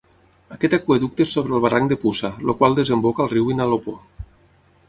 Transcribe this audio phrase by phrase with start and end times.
[0.53, 3.99] Aquest aqüeducte és sobre el barranc de Puça, el qual desemboca al riu Vinalopó.